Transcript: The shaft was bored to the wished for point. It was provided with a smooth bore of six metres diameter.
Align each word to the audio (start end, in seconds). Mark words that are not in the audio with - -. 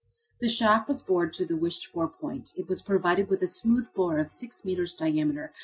The 0.39 0.49
shaft 0.49 0.87
was 0.87 1.03
bored 1.03 1.31
to 1.33 1.45
the 1.45 1.55
wished 1.55 1.85
for 1.85 2.07
point. 2.07 2.53
It 2.57 2.67
was 2.67 2.81
provided 2.81 3.29
with 3.29 3.43
a 3.43 3.47
smooth 3.47 3.93
bore 3.93 4.17
of 4.17 4.31
six 4.31 4.65
metres 4.65 4.95
diameter. 4.95 5.53